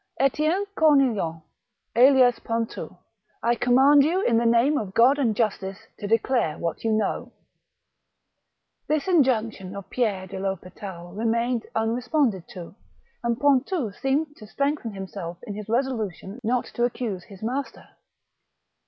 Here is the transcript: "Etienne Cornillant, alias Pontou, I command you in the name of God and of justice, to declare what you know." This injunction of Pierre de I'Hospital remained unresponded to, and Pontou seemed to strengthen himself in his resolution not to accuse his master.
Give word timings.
"Etienne 0.19 0.65
Cornillant, 0.75 1.43
alias 1.95 2.39
Pontou, 2.39 2.97
I 3.43 3.53
command 3.53 4.03
you 4.03 4.23
in 4.23 4.37
the 4.37 4.47
name 4.47 4.75
of 4.79 4.95
God 4.95 5.19
and 5.19 5.29
of 5.29 5.35
justice, 5.35 5.77
to 5.99 6.07
declare 6.07 6.57
what 6.57 6.83
you 6.83 6.91
know." 6.91 7.31
This 8.87 9.07
injunction 9.07 9.75
of 9.75 9.91
Pierre 9.91 10.25
de 10.25 10.37
I'Hospital 10.37 11.13
remained 11.13 11.67
unresponded 11.75 12.47
to, 12.47 12.73
and 13.23 13.37
Pontou 13.39 13.93
seemed 13.93 14.35
to 14.37 14.47
strengthen 14.47 14.93
himself 14.95 15.37
in 15.43 15.53
his 15.53 15.69
resolution 15.69 16.39
not 16.43 16.65
to 16.73 16.83
accuse 16.85 17.25
his 17.25 17.43
master. 17.43 17.89